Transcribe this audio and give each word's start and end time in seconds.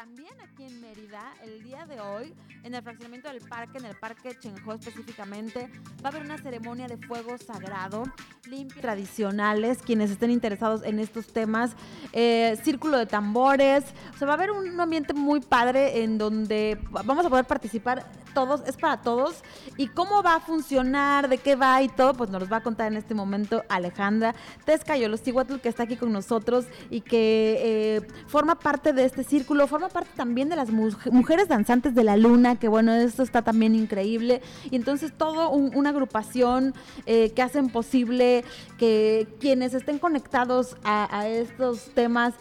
también 0.00 0.32
aquí 0.42 0.64
en 0.64 0.80
Mérida, 0.80 1.20
el 1.44 1.62
día 1.62 1.84
de 1.84 2.00
hoy, 2.00 2.34
en 2.62 2.74
el 2.74 2.82
fraccionamiento 2.82 3.28
del 3.28 3.42
parque, 3.42 3.76
en 3.76 3.84
el 3.84 3.94
parque 3.96 4.34
Chenjó 4.40 4.72
específicamente, 4.72 5.70
va 6.02 6.08
a 6.08 6.08
haber 6.08 6.22
una 6.22 6.38
ceremonia 6.38 6.86
de 6.86 6.96
fuego 6.96 7.36
sagrado, 7.36 8.04
limpia, 8.48 8.80
tradicionales, 8.80 9.82
quienes 9.82 10.10
estén 10.10 10.30
interesados 10.30 10.82
en 10.84 11.00
estos 11.00 11.26
temas, 11.34 11.72
eh, 12.14 12.58
círculo 12.62 12.96
de 12.96 13.04
tambores, 13.04 13.84
o 14.14 14.16
sea, 14.16 14.26
va 14.26 14.32
a 14.32 14.36
haber 14.36 14.52
un 14.52 14.80
ambiente 14.80 15.12
muy 15.12 15.40
padre 15.40 16.02
en 16.02 16.16
donde 16.16 16.78
vamos 16.90 17.26
a 17.26 17.28
poder 17.28 17.44
participar 17.44 18.10
todos, 18.32 18.62
es 18.66 18.76
para 18.76 19.02
todos, 19.02 19.42
y 19.76 19.88
cómo 19.88 20.22
va 20.22 20.36
a 20.36 20.40
funcionar, 20.40 21.28
de 21.28 21.38
qué 21.38 21.56
va 21.56 21.82
y 21.82 21.88
todo, 21.88 22.14
pues 22.14 22.30
nos 22.30 22.40
los 22.40 22.52
va 22.52 22.58
a 22.58 22.62
contar 22.62 22.88
en 22.88 22.98
este 22.98 23.14
momento 23.14 23.62
Alejandra 23.68 24.34
Tezcayolostíhuatl, 24.64 25.56
que 25.56 25.68
está 25.68 25.84
aquí 25.84 25.96
con 25.96 26.12
nosotros 26.12 26.66
y 26.90 27.00
que 27.00 27.56
eh, 27.60 28.08
forma 28.26 28.58
parte 28.58 28.92
de 28.92 29.04
este 29.04 29.24
círculo, 29.24 29.66
forma 29.66 29.88
parte 29.88 30.10
también 30.16 30.48
de 30.48 30.56
las 30.56 30.70
mujeres 30.70 31.48
danzantes 31.48 31.94
de 31.94 32.04
la 32.04 32.16
luna, 32.16 32.56
que 32.58 32.68
bueno, 32.68 32.92
esto 32.92 33.22
está 33.22 33.42
también 33.42 33.74
increíble. 33.74 34.42
Y 34.70 34.76
entonces 34.76 35.12
todo 35.16 35.50
una 35.50 35.90
agrupación 35.90 36.74
eh, 37.06 37.30
que 37.30 37.42
hacen 37.42 37.68
posible 37.68 38.44
que 38.78 39.28
quienes 39.40 39.74
estén 39.74 39.98
conectados 39.98 40.76
a 40.84 41.26
estos 41.28 41.90
temas 41.94 42.34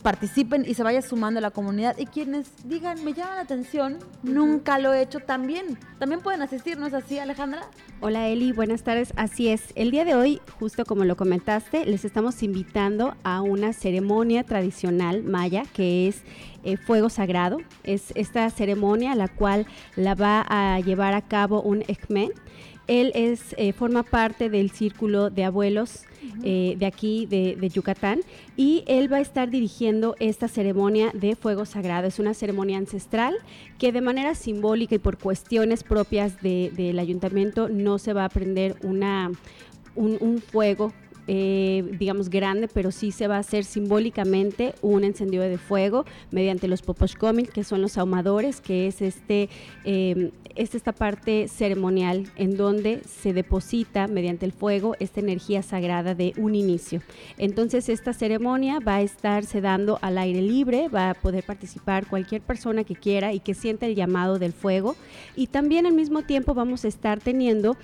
participen 0.00 0.64
y 0.66 0.74
se 0.74 0.82
vaya 0.82 1.02
sumando 1.02 1.38
a 1.38 1.40
la 1.40 1.50
comunidad. 1.50 1.96
Y 1.98 2.06
quienes 2.06 2.50
digan, 2.64 3.04
me 3.04 3.12
llama 3.12 3.36
la 3.36 3.42
atención, 3.42 3.98
nunca 4.22 4.78
lo 4.78 4.92
he 4.92 5.02
hecho 5.02 5.20
también. 5.20 5.78
También 5.98 6.20
pueden 6.20 6.42
asistir, 6.42 6.78
¿no 6.78 6.86
es 6.86 6.94
así, 6.94 7.18
Alejandra? 7.18 7.62
Hola 8.00 8.28
Eli, 8.28 8.52
buenas 8.52 8.82
tardes. 8.82 9.12
Así 9.16 9.48
es. 9.48 9.72
El 9.74 9.90
día 9.90 10.04
de 10.04 10.14
hoy, 10.14 10.40
justo 10.58 10.84
como 10.84 11.04
lo 11.04 11.16
comentaste, 11.16 11.84
les 11.84 12.04
estamos 12.04 12.42
invitando 12.42 13.14
a 13.22 13.42
una 13.42 13.72
ceremonia 13.72 14.44
tradicional 14.44 15.22
maya 15.22 15.64
que 15.74 16.08
es 16.08 16.22
eh, 16.64 16.76
Fuego 16.76 17.10
Sagrado. 17.10 17.58
Es 17.84 18.12
esta 18.14 18.48
ceremonia 18.50 19.14
la 19.14 19.28
cual 19.28 19.66
la 19.96 20.14
va 20.14 20.44
a 20.48 20.80
llevar 20.80 21.14
a 21.14 21.22
cabo 21.22 21.62
un 21.62 21.82
Ekmen. 21.88 22.30
Él 22.90 23.12
es, 23.14 23.54
eh, 23.56 23.72
forma 23.72 24.02
parte 24.02 24.50
del 24.50 24.72
círculo 24.72 25.30
de 25.30 25.44
abuelos 25.44 26.02
eh, 26.42 26.74
de 26.76 26.86
aquí, 26.86 27.24
de, 27.24 27.70
Yucatán, 27.72 28.22
y 28.56 28.82
él 28.88 29.10
va 29.10 29.18
a 29.18 29.20
estar 29.20 29.48
dirigiendo 29.48 30.16
esta 30.18 30.48
ceremonia 30.48 31.12
de 31.14 31.36
fuego 31.36 31.66
sagrado. 31.66 32.08
Es 32.08 32.18
una 32.18 32.34
ceremonia 32.34 32.78
ancestral 32.78 33.36
que 33.78 33.92
de 33.92 34.00
manera 34.00 34.34
simbólica 34.34 34.96
y 34.96 34.98
por 34.98 35.18
cuestiones 35.18 35.84
propias 35.84 36.42
del 36.42 36.98
ayuntamiento 36.98 37.68
no 37.68 37.98
se 37.98 38.12
va 38.12 38.24
a 38.24 38.28
prender 38.28 38.74
una, 38.82 39.30
un 39.94 40.42
fuego 40.42 40.92
eh, 41.32 41.84
digamos, 41.96 42.28
grande, 42.28 42.66
pero 42.66 42.90
sí 42.90 43.12
se 43.12 43.28
va 43.28 43.36
a 43.36 43.38
hacer 43.38 43.62
simbólicamente 43.62 44.74
un 44.82 45.04
encendido 45.04 45.44
de 45.44 45.58
fuego 45.58 46.04
mediante 46.32 46.66
los 46.66 46.82
poposhkomin, 46.82 47.46
que 47.46 47.62
son 47.62 47.80
los 47.80 47.96
ahumadores, 47.98 48.60
que 48.60 48.88
es 48.88 49.00
este, 49.00 49.48
eh, 49.84 50.32
es 50.56 50.74
esta 50.74 50.90
parte 50.90 51.46
ceremonial 51.46 52.26
en 52.34 52.56
donde 52.56 53.02
se 53.04 53.32
deposita 53.32 54.08
mediante 54.08 54.44
el 54.44 54.50
fuego 54.50 54.96
esta 54.98 55.20
energía 55.20 55.62
sagrada 55.62 56.16
de 56.16 56.32
un 56.36 56.56
inicio. 56.56 57.00
Entonces 57.38 57.88
esta 57.88 58.12
ceremonia 58.12 58.80
va 58.80 58.96
a 58.96 59.02
estarse 59.02 59.60
dando 59.60 60.00
al 60.02 60.18
aire 60.18 60.42
libre, 60.42 60.88
va 60.88 61.10
a 61.10 61.14
poder 61.14 61.44
participar 61.44 62.08
cualquier 62.08 62.42
persona 62.42 62.82
que 62.82 62.96
quiera 62.96 63.32
y 63.32 63.38
que 63.38 63.54
sienta 63.54 63.86
el 63.86 63.94
llamado 63.94 64.40
del 64.40 64.52
fuego 64.52 64.96
y 65.36 65.46
también 65.46 65.86
al 65.86 65.92
mismo 65.92 66.22
tiempo 66.22 66.54
vamos 66.54 66.84
a 66.84 66.88
estar 66.88 67.20
teniendo 67.20 67.76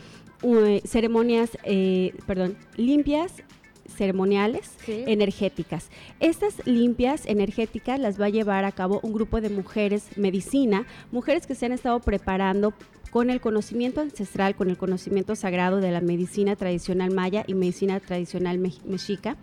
ceremonias, 0.84 1.58
eh, 1.64 2.14
perdón, 2.26 2.56
limpias 2.76 3.42
ceremoniales 3.88 4.70
energéticas. 4.86 5.90
Estas 6.20 6.66
limpias 6.66 7.24
energéticas 7.26 7.98
las 7.98 8.20
va 8.20 8.26
a 8.26 8.30
llevar 8.30 8.64
a 8.64 8.72
cabo 8.72 9.00
un 9.02 9.12
grupo 9.12 9.40
de 9.40 9.48
mujeres 9.48 10.16
medicina, 10.16 10.86
mujeres 11.12 11.46
que 11.46 11.54
se 11.54 11.66
han 11.66 11.72
estado 11.72 12.00
preparando 12.00 12.74
con 13.10 13.30
el 13.30 13.40
conocimiento 13.40 14.00
ancestral, 14.00 14.56
con 14.56 14.68
el 14.68 14.76
conocimiento 14.76 15.34
sagrado 15.36 15.80
de 15.80 15.90
la 15.90 16.00
medicina 16.00 16.56
tradicional 16.56 17.14
maya 17.14 17.44
y 17.46 17.54
medicina 17.54 18.00
tradicional 18.00 18.58
mexica. 18.58 19.36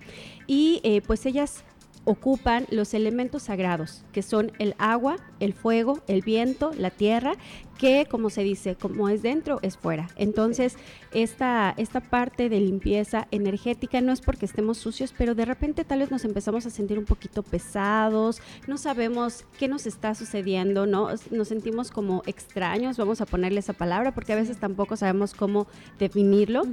Y 0.45 0.79
eh, 0.83 1.01
pues 1.01 1.25
ellas 1.25 1.63
ocupan 2.05 2.65
los 2.69 2.93
elementos 2.93 3.43
sagrados, 3.43 4.03
que 4.11 4.21
son 4.21 4.51
el 4.59 4.75
agua, 4.77 5.17
el 5.39 5.53
fuego, 5.53 6.01
el 6.07 6.21
viento, 6.21 6.71
la 6.77 6.91
tierra, 6.91 7.33
que 7.77 8.07
como 8.09 8.29
se 8.29 8.43
dice, 8.43 8.75
como 8.75 9.09
es 9.09 9.21
dentro, 9.21 9.59
es 9.61 9.77
fuera. 9.77 10.07
Entonces, 10.15 10.77
esta, 11.11 11.73
esta 11.77 11.99
parte 11.99 12.49
de 12.49 12.59
limpieza 12.59 13.27
energética 13.31 14.01
no 14.01 14.11
es 14.11 14.21
porque 14.21 14.45
estemos 14.45 14.77
sucios, 14.77 15.13
pero 15.17 15.35
de 15.35 15.45
repente 15.45 15.83
tal 15.83 15.99
vez 15.99 16.11
nos 16.11 16.25
empezamos 16.25 16.65
a 16.65 16.69
sentir 16.69 16.97
un 16.97 17.05
poquito 17.05 17.43
pesados, 17.43 18.41
no 18.67 18.77
sabemos 18.77 19.45
qué 19.59 19.67
nos 19.67 19.85
está 19.85 20.15
sucediendo, 20.15 20.85
¿no? 20.85 21.09
Nos 21.31 21.47
sentimos 21.47 21.91
como 21.91 22.23
extraños, 22.25 22.97
vamos 22.97 23.21
a 23.21 23.25
ponerle 23.25 23.59
esa 23.59 23.73
palabra, 23.73 24.13
porque 24.13 24.33
a 24.33 24.37
veces 24.37 24.57
tampoco 24.57 24.95
sabemos 24.95 25.33
cómo 25.33 25.67
definirlo. 25.99 26.63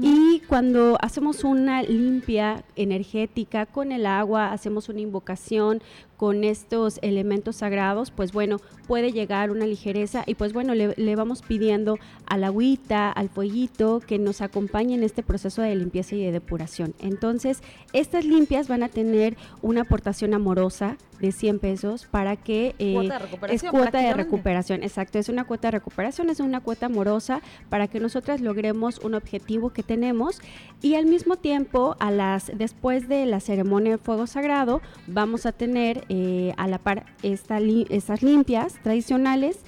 Y 0.00 0.40
cuando 0.48 0.96
hacemos 1.00 1.44
una 1.44 1.82
limpia 1.82 2.64
energética 2.76 3.66
con 3.66 3.92
el 3.92 4.06
agua, 4.06 4.52
hacemos 4.52 4.88
una 4.88 5.00
invocación 5.00 5.82
con 6.20 6.44
estos 6.44 6.98
elementos 7.00 7.56
sagrados, 7.56 8.10
pues 8.10 8.30
bueno, 8.30 8.58
puede 8.86 9.10
llegar 9.10 9.50
una 9.50 9.64
ligereza 9.64 10.22
y 10.26 10.34
pues 10.34 10.52
bueno, 10.52 10.74
le, 10.74 11.16
vamos 11.16 11.40
pidiendo 11.40 11.98
al 12.26 12.44
agüita, 12.44 13.10
al 13.10 13.30
fueguito, 13.30 14.00
que 14.06 14.18
nos 14.18 14.42
acompañe 14.42 14.94
en 14.94 15.02
este 15.02 15.22
proceso 15.22 15.62
de 15.62 15.74
limpieza 15.74 16.16
y 16.16 16.22
de 16.22 16.30
depuración. 16.30 16.92
Entonces, 16.98 17.62
estas 17.94 18.26
limpias 18.26 18.68
van 18.68 18.82
a 18.82 18.90
tener 18.90 19.38
una 19.62 19.80
aportación 19.80 20.34
amorosa 20.34 20.98
de 21.20 21.32
100 21.32 21.58
pesos 21.58 22.06
para 22.10 22.36
que 22.36 22.74
eh, 22.78 23.08
es 23.48 23.62
cuota 23.62 23.98
de 23.98 24.14
recuperación, 24.14 24.82
exacto, 24.82 25.18
es 25.18 25.28
una 25.28 25.44
cuota 25.44 25.68
de 25.68 25.72
recuperación, 25.72 26.30
es 26.30 26.40
una 26.40 26.60
cuota 26.60 26.86
amorosa 26.86 27.40
para 27.68 27.88
que 27.88 28.00
nosotras 28.00 28.40
logremos 28.40 28.98
un 28.98 29.14
objetivo 29.14 29.70
que 29.70 29.82
tenemos 29.82 30.40
y 30.82 30.94
al 30.94 31.06
mismo 31.06 31.36
tiempo 31.36 31.96
a 32.00 32.10
las 32.10 32.50
después 32.54 33.08
de 33.08 33.26
la 33.26 33.40
ceremonia 33.40 33.92
de 33.92 33.98
fuego 33.98 34.26
sagrado 34.26 34.80
vamos 35.06 35.46
a 35.46 35.52
tener 35.52 36.04
eh, 36.08 36.52
a 36.56 36.66
la 36.66 36.78
par 36.78 37.06
esta 37.22 37.58
estas 37.58 38.22
limpias 38.22 38.78
tradicionales 38.82 39.58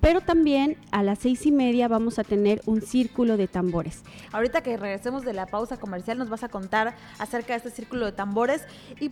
pero 0.00 0.20
también 0.20 0.76
a 0.90 1.02
las 1.02 1.18
seis 1.18 1.46
y 1.46 1.52
media 1.52 1.88
vamos 1.88 2.18
a 2.18 2.24
tener 2.24 2.60
un 2.66 2.80
círculo 2.80 3.36
de 3.36 3.48
tambores. 3.48 4.02
Ahorita 4.32 4.62
que 4.62 4.76
regresemos 4.76 5.24
de 5.24 5.32
la 5.32 5.46
pausa 5.46 5.76
comercial 5.76 6.18
nos 6.18 6.28
vas 6.28 6.44
a 6.44 6.48
contar 6.48 6.94
acerca 7.18 7.54
de 7.54 7.58
este 7.58 7.70
círculo 7.70 8.06
de 8.06 8.12
tambores. 8.12 8.62
Y, 9.00 9.10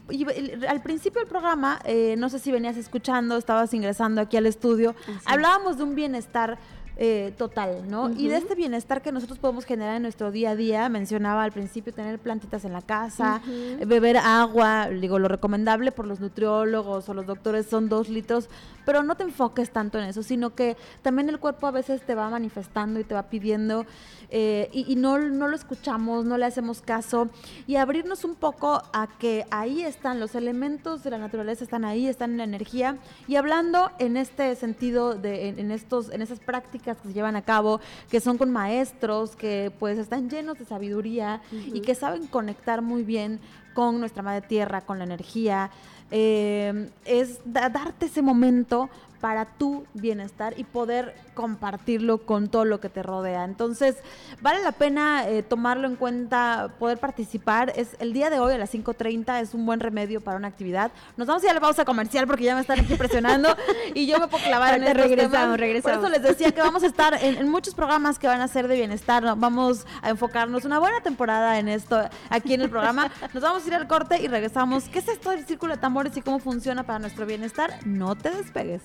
al 0.67 0.83
principio 0.83 1.21
del 1.21 1.29
programa, 1.29 1.81
eh, 1.85 2.15
no 2.19 2.29
sé 2.29 2.39
si 2.39 2.53
venías 2.53 2.77
escuchando, 2.77 3.37
estabas 3.37 3.73
ingresando 3.75 4.21
aquí 4.21 4.37
al 4.37 4.47
estudio, 4.47 4.95
hablábamos 5.25 5.79
de 5.79 5.85
un 5.85 5.95
bienestar 5.95 6.59
eh, 6.97 7.35
total, 7.37 7.91
¿no? 7.91 8.11
Y 8.11 8.29
de 8.29 8.37
este 8.37 8.55
bienestar 8.55 9.03
que 9.03 9.13
nosotros 9.13 9.39
podemos 9.39 9.67
generar 9.67 9.97
en 9.97 10.03
nuestro 10.03 10.31
día 10.31 10.51
a 10.51 10.57
día, 10.57 10.89
mencionaba 10.89 11.45
al 11.45 11.53
principio 11.53 11.93
tener 11.93 12.19
plantitas 12.19 12.65
en 12.65 12.73
la 12.73 12.81
casa, 12.81 13.43
beber 13.87 14.17
agua, 14.17 14.89
digo, 14.89 15.19
lo 15.19 15.29
recomendable 15.29 15.93
por 15.93 16.07
los 16.07 16.21
nutriólogos 16.21 17.09
o 17.09 17.15
los 17.15 17.27
doctores 17.27 17.67
son 17.67 17.89
dos 17.89 18.09
litros, 18.09 18.49
pero 18.87 19.03
no 19.03 19.17
te 19.17 19.25
enfoques 19.25 19.71
tanto 19.71 19.99
en 19.99 20.05
eso, 20.05 20.23
sino 20.23 20.55
que 20.55 20.77
también 21.03 21.29
el 21.29 21.39
cuerpo 21.39 21.67
a 21.67 21.71
veces 21.71 22.01
te 22.03 22.15
va 22.15 22.31
manifestando 22.31 23.01
y 23.01 23.05
te 23.05 23.15
va 23.15 23.25
pidiendo 23.25 23.85
eh, 24.31 24.71
y, 24.73 24.97
no, 24.97 25.19
no, 25.19 25.49
lo 25.49 25.55
escuchamos, 25.55 26.25
no 26.25 26.37
le 26.39 26.47
hacemos 26.47 26.81
caso 26.81 27.29
y 27.67 27.77
abrirnos 27.77 28.25
un 28.25 28.35
poco 28.35 28.83
a 28.93 29.09
que 29.19 29.45
ahí 29.51 29.83
están 29.83 30.19
los 30.19 30.35
elementos 30.35 31.05
de 31.05 31.11
la 31.11 31.19
naturaleza, 31.19 31.63
están 31.63 31.85
ahí, 31.85 32.09
están 32.09 32.33
en 32.33 32.39
la 32.39 32.45
energía 32.45 32.97
y 33.29 33.37
hablando 33.37 33.91
en 33.99 34.17
este 34.17 34.55
sentido, 34.57 35.15
de, 35.15 35.49
en, 35.49 35.71
estos, 35.71 36.11
en 36.11 36.23
esas 36.23 36.41
prácticas 36.41 36.86
que 36.95 37.09
se 37.09 37.15
llevan 37.15 37.37
a 37.37 37.43
cabo, 37.43 37.81
que 38.11 38.21
son 38.21 38.39
con 38.39 38.51
maestros, 38.51 39.37
que 39.37 39.73
pues 39.79 39.99
están 39.99 40.31
llenos 40.31 40.59
de 40.59 40.65
sabiduría 40.65 41.43
y 41.53 41.81
que 41.81 41.95
saben 41.95 42.27
conectar 42.27 42.83
muy 42.83 43.03
bien 43.03 43.41
con 43.77 44.01
nuestra 44.01 44.23
madre 44.23 44.41
tierra, 44.41 44.81
con 44.81 44.99
la 44.99 45.05
energía, 45.05 45.71
eh, 46.11 46.89
es 47.05 47.41
darte 47.45 48.07
ese 48.07 48.23
momento 48.23 48.89
para 49.21 49.45
tu 49.45 49.85
bienestar 49.95 50.55
y 50.57 50.65
poder 50.65 51.15
compartirlo 51.35 52.19
con 52.19 52.49
todo 52.49 52.65
lo 52.65 52.81
que 52.81 52.89
te 52.89 53.03
rodea. 53.03 53.45
Entonces, 53.45 53.97
vale 54.41 54.63
la 54.63 54.73
pena 54.73 55.29
eh, 55.29 55.43
tomarlo 55.43 55.89
en 55.89 55.97
cuenta, 55.97 56.71
poder 56.79 56.99
participar. 56.99 57.73
Es 57.77 57.97
el 57.99 58.13
día 58.13 58.31
de 58.31 58.39
hoy 58.39 58.55
a 58.55 58.59
las 58.59 58.73
5.30 58.73 59.41
es 59.41 59.53
un 59.53 59.67
buen 59.67 59.81
remedio 59.81 60.21
para 60.21 60.39
una 60.39 60.49
actividad. 60.49 60.93
Nos 61.17 61.27
vamos 61.27 61.43
a 61.43 61.47
ir 61.47 61.51
a 61.51 61.55
la 61.55 61.61
pausa 61.61 61.85
comercial 61.85 62.27
porque 62.27 62.45
ya 62.45 62.55
me 62.55 62.61
están 62.61 62.81
aquí 62.81 62.95
presionando 62.95 63.55
y 63.95 64.07
yo 64.07 64.19
me 64.19 64.29
puedo 64.29 64.45
clavar 64.45 64.75
en 64.75 64.85
estos 64.85 65.03
regresamos, 65.03 65.59
regresamos. 65.59 65.99
Por 65.99 66.07
eso 66.07 66.21
les 66.21 66.23
decía 66.23 66.53
que 66.53 66.61
vamos 66.61 66.83
a 66.83 66.87
estar 66.87 67.19
en, 67.23 67.49
muchos 67.49 67.75
programas 67.75 68.19
que 68.19 68.27
van 68.27 68.41
a 68.41 68.49
ser 68.49 68.69
de 68.69 68.77
bienestar. 68.77 69.23
Vamos 69.37 69.87
a 70.03 70.11
enfocarnos 70.11 70.65
una 70.65 70.79
buena 70.79 71.01
temporada 71.01 71.59
en 71.59 71.69
esto 71.69 72.01
aquí 72.31 72.55
en 72.55 72.63
el 72.63 72.71
programa. 72.71 73.11
Nos 73.35 73.43
vamos 73.43 73.66
ir 73.67 73.75
al 73.75 73.89
corte 73.89 74.21
y 74.21 74.29
regresamos. 74.29 74.89
¿Qué 74.89 75.01
es 75.01 75.09
esto 75.09 75.31
del 75.31 75.47
círculo 75.47 75.75
de 75.75 75.81
tambores 75.81 76.17
y 76.17 76.23
cómo 76.23 76.39
funciona 76.39 76.85
para 76.85 76.99
nuestro 76.99 77.27
bienestar? 77.27 77.71
No 77.85 78.15
te 78.17 78.31
despegues. 78.31 78.83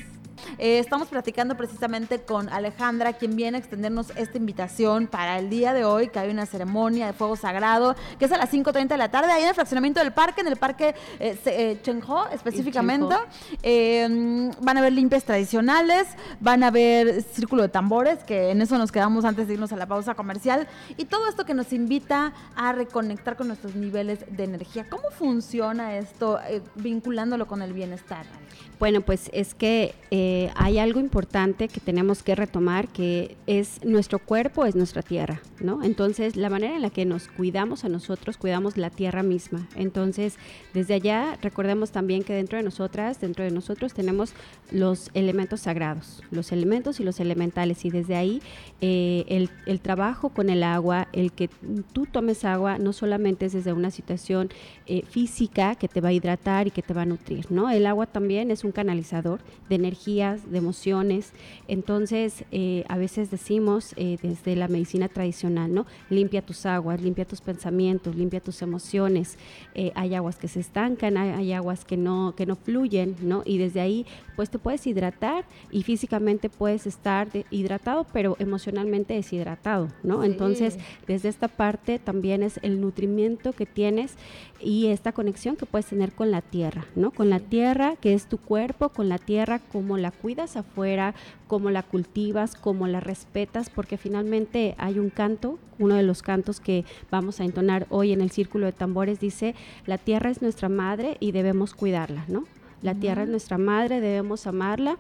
Eh, 0.58 0.80
estamos 0.80 1.08
platicando 1.08 1.56
precisamente 1.56 2.22
con 2.22 2.50
Alejandra, 2.50 3.14
quien 3.14 3.36
viene 3.36 3.58
a 3.58 3.60
extendernos 3.60 4.12
esta 4.16 4.38
invitación 4.38 5.08
para 5.08 5.40
el 5.40 5.50
día 5.50 5.74
de 5.74 5.86
hoy, 5.86 6.10
que 6.10 6.20
hay 6.20 6.30
una 6.30 6.46
ceremonia 6.46 7.08
de 7.08 7.14
fuego 7.14 7.36
sagrado, 7.36 7.96
que 8.20 8.26
es 8.26 8.32
a 8.32 8.38
las 8.38 8.52
5.30 8.52 8.88
de 8.88 8.98
la 8.98 9.10
tarde, 9.10 9.32
ahí 9.32 9.44
en 9.44 9.50
el 9.50 9.56
fraccionamiento 9.56 10.00
del 10.00 10.12
parque, 10.12 10.42
en 10.42 10.48
el 10.48 10.58
parque 10.58 10.96
eh, 11.20 11.38
eh 11.46 11.82
específicamente. 12.34 13.16
Eh, 13.64 14.52
van 14.62 14.78
a 14.78 14.80
haber 14.80 14.94
limpias 14.94 15.24
tradicionales, 15.24 16.08
van 16.40 16.64
a 16.64 16.68
haber 16.68 17.24
círculo 17.24 17.64
de 17.64 17.70
tambores, 17.70 18.24
que 18.24 18.52
en 18.52 18.62
eso 18.62 18.78
nos 18.78 18.92
quedamos 18.92 19.26
antes 19.26 19.48
de 19.48 19.54
irnos 19.54 19.72
a 19.72 19.76
la 19.76 19.86
pausa 19.86 20.16
comercial, 20.16 20.68
y 20.98 21.06
todo 21.06 21.28
esto 21.28 21.46
que 21.46 21.54
nos 21.54 21.74
invita 21.74 22.34
a 22.56 22.72
reconectar 22.74 23.36
con 23.36 23.48
nuestros 23.48 23.76
niveles 23.76 24.26
de 24.30 24.44
energía. 24.44 24.86
¿Cómo 24.90 25.10
funciona 25.12 25.98
esto 25.98 26.40
vinculándolo 26.76 27.48
con 27.48 27.62
el 27.62 27.74
bienestar? 27.74 28.26
Bueno, 28.80 29.02
pues 29.02 29.30
es 29.32 29.54
que 29.54 29.94
hay 30.56 30.80
algo 30.80 31.00
importante 31.00 31.68
que 31.68 31.80
tenemos 31.80 32.24
que 32.24 32.36
retomar, 32.36 32.88
que 32.88 33.38
es 33.48 33.84
nuestro 33.84 34.20
cuerpo, 34.20 34.66
es 34.66 34.76
nuestra 34.76 35.02
tierra, 35.02 35.42
¿no? 35.60 35.84
Entonces, 35.84 36.36
la 36.36 36.50
manera 36.50 36.76
en 36.76 36.82
la 36.82 36.90
que 36.90 37.06
nos 37.06 37.28
cuidamos 37.28 37.84
a 37.84 37.90
nosotros, 37.90 38.38
cuidamos 38.38 38.78
la 38.78 38.90
tierra 38.90 39.24
misma. 39.24 39.68
Entonces, 39.76 40.38
desde 40.74 40.96
allá, 40.96 41.38
recordemos 41.42 41.92
también 41.92 42.24
que 42.24 42.34
dentro 42.34 42.58
de 42.58 42.64
nosotras, 42.64 43.20
dentro 43.20 43.44
de 43.44 43.52
nosotros 43.52 43.94
tenemos 43.94 44.34
los 44.72 45.10
elementos 45.14 45.62
sagrados, 45.62 46.24
los 46.32 46.52
elementos 46.52 47.00
y 47.00 47.04
los 47.04 47.20
elementales, 47.20 47.86
y 47.86 47.90
desde 47.90 48.16
ahí 48.16 48.42
eh, 48.80 49.48
el, 49.66 49.80
trabajo 49.82 50.30
con 50.30 50.50
el 50.50 50.64
agua, 50.64 51.08
el 51.14 51.32
que 51.32 51.50
tú 51.94 52.06
tomes 52.06 52.46
agua, 52.46 52.78
no 52.78 52.94
solamente 52.94 53.48
es 53.48 53.54
desde 53.54 53.74
una 53.74 53.92
situación 53.92 54.50
eh, 54.86 55.04
física 55.08 55.76
que 55.76 55.88
te 55.88 56.02
va 56.02 56.10
a 56.10 56.14
hidratar 56.14 56.68
y 56.68 56.72
que 56.72 56.82
te 56.82 56.94
va 56.94 57.04
a 57.04 57.06
nutrir, 57.06 57.52
¿no? 57.52 57.70
El 57.70 57.86
agua 57.86 58.06
también 58.06 58.52
es 58.52 58.64
un 58.64 58.72
canalizador 58.72 59.42
de 59.70 59.78
de 60.38 60.58
emociones. 60.58 61.34
Entonces, 61.68 62.46
eh, 62.52 62.84
a 62.88 62.98
veces 62.98 63.32
decimos 63.32 63.94
eh, 63.98 64.18
desde 64.22 64.56
la 64.56 64.68
medicina 64.68 65.08
tradicional, 65.08 65.74
¿no? 65.74 65.86
Limpia 66.10 66.42
tus 66.42 66.66
aguas, 66.66 67.02
limpia 67.02 67.26
tus 67.26 67.42
pensamientos, 67.42 68.16
limpia 68.16 68.40
tus 68.40 68.62
emociones. 68.62 69.38
Eh, 69.76 69.92
hay 69.96 70.16
aguas 70.16 70.38
que 70.38 70.48
se 70.48 70.60
estancan, 70.60 71.18
hay, 71.18 71.54
aguas 71.54 71.86
que 71.86 71.98
no, 71.98 72.34
que 72.36 72.46
no 72.46 72.56
fluyen, 72.56 73.16
¿no? 73.22 73.44
Y 73.46 73.58
desde 73.58 73.82
ahí, 73.82 74.06
pues 74.36 74.50
te 74.50 74.60
puedes 74.60 74.86
hidratar 74.88 75.46
y 75.72 75.84
físicamente 75.84 76.50
puedes 76.50 76.88
estar 76.88 77.28
hidratado, 77.50 78.06
pero 78.12 78.36
emocionalmente 78.40 79.14
deshidratado, 79.14 79.90
¿no? 80.04 80.24
Entonces, 80.24 80.78
desde 81.08 81.30
esta 81.30 81.48
parte 81.48 82.00
también 82.00 82.44
es 82.44 82.60
el 82.64 82.82
nutrimiento 82.82 83.54
que 83.54 83.66
tienes 83.66 84.16
y 84.60 84.88
esta 84.88 85.12
conexión 85.12 85.56
que 85.56 85.66
puedes 85.66 85.88
tener 85.88 86.12
con 86.14 86.32
la 86.32 86.42
tierra, 86.42 86.86
¿no? 86.96 87.12
Con 87.12 87.30
la 87.30 87.40
tierra 87.40 87.96
que 88.00 88.14
es 88.14 88.28
tu 88.28 88.38
cuerpo 88.38 88.90
con 88.90 89.10
la 89.10 89.18
tierra, 89.18 89.60
cómo 89.72 89.98
la 89.98 90.12
cuidas 90.22 90.56
afuera, 90.56 91.16
cómo 91.48 91.70
la 91.70 91.84
cultivas, 91.84 92.56
cómo 92.56 92.88
la 92.88 93.00
respetas, 93.00 93.70
porque 93.70 93.98
finalmente 93.98 94.76
hay 94.78 95.00
un 95.00 95.10
canto, 95.10 95.58
uno 95.80 95.96
de 95.96 96.04
los 96.04 96.22
cantos 96.22 96.60
que 96.60 96.86
vamos 97.10 97.40
a 97.40 97.46
entonar 97.46 97.88
hoy 97.90 98.14
en 98.14 98.22
el 98.22 98.32
círculo 98.32 98.68
de 98.68 98.72
tambores 98.72 99.20
dice, 99.20 99.56
la 99.86 99.98
tierra 99.98 100.30
es 100.30 100.42
nuestra 100.42 100.70
madre 100.70 101.18
y 101.20 101.32
debemos 101.32 101.74
cuidarla, 101.74 102.26
¿no? 102.28 102.46
La 102.82 102.96
tierra 102.96 103.24
es 103.24 103.30
nuestra 103.30 103.58
madre, 103.58 104.02
debemos 104.02 104.48
amarla 104.48 104.98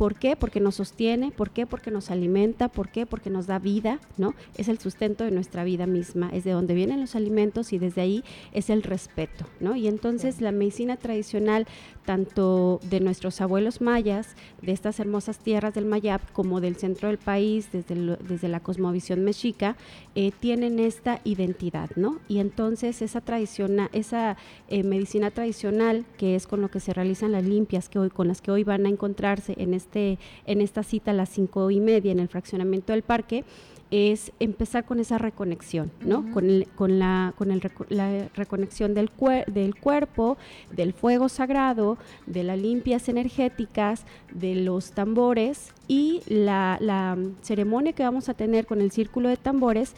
¿Por 0.00 0.14
qué? 0.14 0.34
Porque 0.34 0.60
nos 0.60 0.76
sostiene, 0.76 1.30
¿por 1.30 1.50
qué? 1.50 1.66
Porque 1.66 1.90
nos 1.90 2.10
alimenta, 2.10 2.68
¿por 2.68 2.88
qué? 2.88 3.04
Porque 3.04 3.28
nos 3.28 3.46
da 3.46 3.58
vida, 3.58 4.00
¿no? 4.16 4.34
Es 4.56 4.68
el 4.68 4.78
sustento 4.78 5.24
de 5.24 5.30
nuestra 5.30 5.62
vida 5.62 5.84
misma, 5.84 6.30
es 6.32 6.42
de 6.44 6.52
donde 6.52 6.72
vienen 6.72 7.02
los 7.02 7.14
alimentos 7.16 7.74
y 7.74 7.78
desde 7.78 8.00
ahí 8.00 8.24
es 8.54 8.70
el 8.70 8.82
respeto, 8.82 9.44
¿no? 9.60 9.76
Y 9.76 9.88
entonces 9.88 10.40
la 10.40 10.52
medicina 10.52 10.96
tradicional, 10.96 11.66
tanto 12.06 12.80
de 12.88 13.00
nuestros 13.00 13.42
abuelos 13.42 13.82
mayas, 13.82 14.36
de 14.62 14.72
estas 14.72 15.00
hermosas 15.00 15.38
tierras 15.38 15.74
del 15.74 15.84
Mayab, 15.84 16.22
como 16.32 16.62
del 16.62 16.76
centro 16.76 17.08
del 17.08 17.18
país, 17.18 17.68
desde, 17.70 18.16
desde 18.26 18.48
la 18.48 18.60
cosmovisión 18.60 19.22
mexica, 19.22 19.76
eh, 20.14 20.32
tienen 20.40 20.78
esta 20.78 21.20
identidad, 21.24 21.90
¿no? 21.96 22.20
Y 22.26 22.38
entonces 22.38 23.02
esa 23.02 23.20
tradición, 23.20 23.76
esa 23.92 24.38
eh, 24.68 24.82
medicina 24.82 25.30
tradicional, 25.30 26.06
que 26.16 26.36
es 26.36 26.46
con 26.46 26.62
lo 26.62 26.70
que 26.70 26.80
se 26.80 26.94
realizan 26.94 27.32
las 27.32 27.44
limpias, 27.44 27.90
que 27.90 27.98
hoy, 27.98 28.08
con 28.08 28.28
las 28.28 28.40
que 28.40 28.50
hoy 28.50 28.64
van 28.64 28.86
a 28.86 28.88
encontrarse 28.88 29.54
en 29.58 29.74
este 29.74 29.89
este, 29.90 30.20
en 30.46 30.60
esta 30.60 30.84
cita 30.84 31.10
a 31.10 31.14
las 31.14 31.30
cinco 31.30 31.68
y 31.72 31.80
media 31.80 32.12
en 32.12 32.20
el 32.20 32.28
fraccionamiento 32.28 32.92
del 32.92 33.02
parque, 33.02 33.44
es 33.90 34.30
empezar 34.38 34.84
con 34.84 35.00
esa 35.00 35.18
reconexión, 35.18 35.90
¿no? 36.00 36.30
con, 36.32 36.64
con, 36.76 37.00
la, 37.00 37.34
con 37.36 37.50
el, 37.50 37.60
la 37.88 38.28
reconexión 38.36 38.94
del, 38.94 39.10
del 39.48 39.74
cuerpo, 39.74 40.38
del 40.70 40.92
fuego 40.92 41.28
sagrado, 41.28 41.98
de 42.26 42.44
las 42.44 42.56
limpias 42.56 43.08
energéticas, 43.08 44.04
de 44.32 44.54
los 44.54 44.92
tambores 44.92 45.72
y 45.88 46.22
la, 46.28 46.78
la 46.80 47.18
ceremonia 47.42 47.92
que 47.92 48.04
vamos 48.04 48.28
a 48.28 48.34
tener 48.34 48.66
con 48.66 48.80
el 48.80 48.92
círculo 48.92 49.28
de 49.28 49.38
tambores 49.38 49.96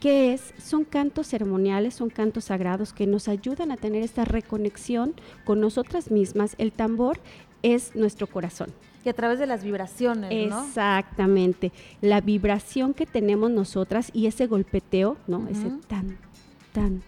que 0.00 0.32
es, 0.32 0.54
son 0.56 0.84
cantos 0.84 1.26
ceremoniales, 1.26 1.92
son 1.92 2.08
cantos 2.08 2.44
sagrados 2.44 2.94
que 2.94 3.06
nos 3.06 3.28
ayudan 3.28 3.72
a 3.72 3.76
tener 3.76 4.02
esta 4.02 4.24
reconexión 4.24 5.12
con 5.44 5.60
nosotras 5.60 6.10
mismas. 6.10 6.54
El 6.56 6.72
tambor 6.72 7.18
es 7.62 7.94
nuestro 7.94 8.26
corazón 8.26 8.70
y 9.04 9.08
a 9.08 9.12
través 9.12 9.38
de 9.38 9.46
las 9.46 9.62
vibraciones, 9.62 10.48
¿no? 10.48 10.64
Exactamente. 10.64 11.72
La 12.00 12.20
vibración 12.20 12.94
que 12.94 13.06
tenemos 13.06 13.50
nosotras 13.50 14.10
y 14.12 14.26
ese 14.26 14.46
golpeteo, 14.46 15.16
¿no? 15.26 15.46
Ese 15.48 15.70
tan, 15.86 16.18
tan, 16.72 17.02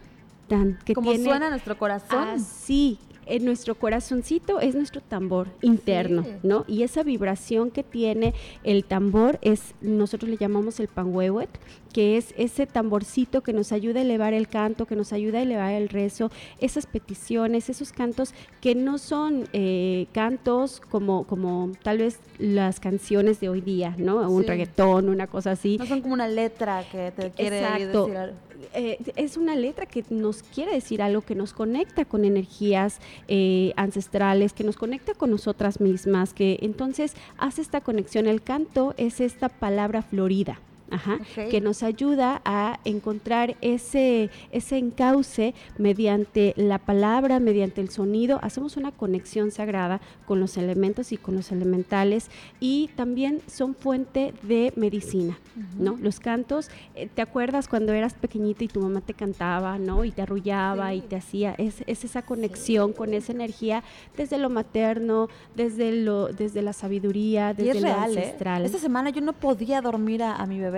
tan. 0.47 0.79
Que 0.85 0.95
Como 0.95 1.13
suena 1.15 1.49
nuestro 1.49 1.79
corazón. 1.79 2.41
Sí, 2.41 2.99
en 3.27 3.45
nuestro 3.45 3.75
corazoncito 3.75 4.61
es 4.61 4.75
nuestro 4.75 5.01
tambor 5.01 5.49
interno, 5.61 6.25
¿no? 6.43 6.65
Y 6.67 6.83
esa 6.83 7.03
vibración 7.03 7.71
que 7.71 7.83
tiene 7.83 8.35
el 8.65 8.85
tambor 8.85 9.39
es, 9.43 9.75
nosotros 9.81 10.31
le 10.31 10.37
llamamos 10.37 10.81
el 10.81 10.89
panhuehuet, 10.89 11.51
que 11.93 12.17
es 12.17 12.35
ese 12.37 12.67
tamborcito 12.67 13.43
que 13.43 13.53
nos 13.53 13.73
ayuda 13.73 14.01
a 14.01 14.03
elevar 14.03 14.35
el 14.35 14.49
canto, 14.49 14.87
que 14.87 14.97
nos 14.97 15.13
ayuda 15.13 15.39
a 15.39 15.43
elevar 15.43 15.73
el 15.73 15.89
rezo, 15.89 16.31
esas 16.61 16.87
peticiones, 16.87 17.69
esos 17.71 17.93
cantos 17.93 18.35
que 18.61 18.75
no 18.75 18.99
son 18.99 19.49
eh, 19.53 20.07
cantos 20.13 20.81
como, 20.91 21.27
como 21.27 21.73
tal 21.83 21.99
vez 21.99 22.21
las 22.39 22.81
canciones 22.81 23.41
de 23.41 23.49
hoy 23.49 23.61
día, 23.61 23.95
¿no? 23.99 24.31
Un 24.31 24.45
reggaetón, 24.45 25.09
una 25.09 25.27
cosa 25.27 25.53
así. 25.53 25.79
No 25.79 25.87
son 25.87 26.03
como 26.03 26.15
una 26.15 26.29
letra 26.29 26.85
que 26.93 27.13
te 27.13 27.31
quiere 27.31 27.57
decir 27.57 27.97
algo. 27.97 28.35
Eh, 28.75 28.99
es 29.17 29.37
una 29.37 29.55
letra 29.55 29.87
que 29.87 30.05
nos 30.11 30.43
quiere 30.43 30.73
decir 30.73 31.03
algo, 31.03 31.23
que 31.23 31.35
nos 31.35 31.53
conecta 31.53 32.05
con 32.05 32.25
energías 32.25 33.01
eh, 33.29 33.73
ancestrales, 33.77 34.53
que 34.53 34.65
nos 34.65 34.77
conecta 34.77 35.15
con 35.15 35.31
nosotras 35.31 35.81
mismas, 35.81 36.35
que 36.35 36.59
entonces 36.63 37.15
hace 37.39 37.63
esta 37.63 37.81
conexión. 37.81 38.27
El 38.27 38.43
canto 38.43 38.95
es 38.97 39.21
esta 39.21 39.49
palabra 39.49 40.03
florida. 40.03 40.61
Ajá, 40.91 41.19
que 41.51 41.61
nos 41.61 41.83
ayuda 41.83 42.41
a 42.45 42.79
encontrar 42.85 43.57
ese, 43.61 44.31
ese 44.53 44.79
encauce 44.79 45.53
mediante 45.79 46.55
la 46.57 46.79
palabra, 46.79 47.41
mediante 47.41 47.81
el 47.81 47.91
sonido. 47.91 48.39
Hacemos 48.43 48.77
una 48.77 48.93
conexión 48.93 49.51
sagrada 49.51 50.01
con 50.27 50.39
los 50.39 50.57
elementos 50.57 51.11
y 51.11 51.17
con 51.17 51.35
los 51.35 51.51
elementales 51.51 52.31
y 52.61 52.89
también 52.95 53.41
son 53.49 53.75
fuente 53.75 54.33
de 54.43 54.73
medicina, 54.77 55.39
¿no? 55.77 55.97
Los 56.01 56.21
cantos, 56.21 56.71
eh, 56.95 57.09
¿te 57.13 57.21
acuerdas 57.21 57.67
cuando 57.67 57.93
eras 57.93 58.15
pequeñita 58.15 58.63
y 58.63 58.69
tu 58.69 58.81
mamá 58.81 59.01
te 59.01 59.15
cantaba, 59.15 59.79
¿no? 59.79 60.05
Y 60.05 60.13
te 60.13 60.23
arrullaba 60.23 60.95
y 60.95 61.01
te 61.01 61.17
hacía, 61.17 61.55
es, 61.59 61.83
esa 61.87 62.23
conexión 62.23 62.93
con 62.93 63.13
esa 63.13 63.33
energía 63.33 63.83
desde 64.17 64.39
lo 64.39 64.51
materno, 64.51 65.29
desde, 65.57 65.93
lo, 65.93 66.29
desde 66.29 66.63
la 66.63 66.73
sabiduría, 66.73 67.55
desde 67.55 67.81
lo 67.81 67.89
¿eh? 67.89 67.93
ancestral. 67.93 68.65
Esta 68.65 68.79
semana 68.79 69.11
yo 69.11 69.21
no 69.21 69.33
podía 69.33 69.81
dormir 69.81 70.23
a 70.23 70.47
mi 70.47 70.61
bebé 70.61 70.76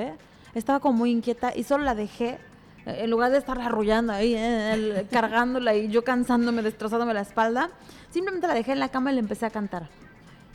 estaba 0.55 0.81
como 0.81 0.99
muy 0.99 1.11
inquieta 1.11 1.52
y 1.55 1.64
solo 1.64 1.85
la 1.85 1.95
dejé 1.95 2.38
eh, 2.87 3.05
en 3.05 3.11
lugar 3.11 3.31
de 3.31 3.38
estar 3.38 3.61
arrullando 3.61 4.12
ahí, 4.12 4.35
eh, 4.37 5.07
cargándola 5.11 5.75
y 5.75 5.88
yo 5.88 6.05
cansándome, 6.05 6.62
destrozándome 6.62 7.14
la 7.14 7.21
espalda, 7.23 7.71
simplemente 8.11 8.47
la 8.47 8.55
dejé 8.55 8.73
en 8.73 8.81
la 8.81 8.88
cama 8.88 9.12
y 9.12 9.14
le 9.14 9.21
empecé 9.21 9.47
a 9.47 9.50
cantar. 9.50 9.88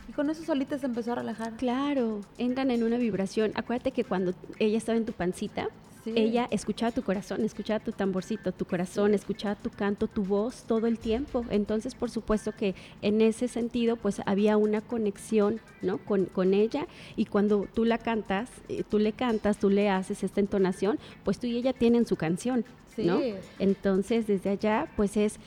Y 0.08 0.12
con 0.12 0.28
eso 0.30 0.42
solita 0.44 0.78
se 0.78 0.86
empezó 0.86 1.12
a 1.12 1.16
relajar. 1.16 1.52
Claro, 1.54 2.20
entran 2.38 2.70
en 2.70 2.82
una 2.82 2.98
vibración. 2.98 3.52
Acuérdate 3.54 3.92
que 3.92 4.04
cuando 4.04 4.34
ella 4.58 4.76
estaba 4.76 4.98
en 4.98 5.06
tu 5.06 5.12
pancita, 5.12 5.68
ella 6.06 6.46
escuchaba 6.50 6.92
tu 6.92 7.02
corazón, 7.02 7.44
escuchaba 7.44 7.80
tu 7.80 7.92
tamborcito, 7.92 8.52
tu 8.52 8.64
corazón, 8.64 9.14
escuchaba 9.14 9.54
tu 9.54 9.70
canto, 9.70 10.06
tu 10.06 10.24
voz 10.24 10.64
todo 10.64 10.86
el 10.86 10.98
tiempo. 10.98 11.44
Entonces, 11.50 11.94
por 11.94 12.10
supuesto 12.10 12.52
que 12.52 12.74
en 13.02 13.20
ese 13.20 13.48
sentido, 13.48 13.96
pues 13.96 14.20
había 14.26 14.56
una 14.56 14.80
conexión, 14.80 15.60
¿no? 15.82 15.98
Con, 15.98 16.26
con 16.26 16.54
ella. 16.54 16.86
Y 17.16 17.26
cuando 17.26 17.66
tú 17.72 17.84
la 17.84 17.98
cantas, 17.98 18.50
eh, 18.68 18.84
tú 18.88 18.98
le 18.98 19.12
cantas, 19.12 19.58
tú 19.58 19.70
le 19.70 19.90
haces 19.90 20.22
esta 20.22 20.40
entonación, 20.40 20.98
pues 21.24 21.38
tú 21.38 21.46
y 21.46 21.56
ella 21.56 21.72
tienen 21.72 22.06
su 22.06 22.16
canción, 22.16 22.64
¿no? 22.96 23.20
Entonces, 23.58 24.26
desde 24.26 24.50
allá, 24.50 24.88
pues 24.96 25.16
es 25.16 25.38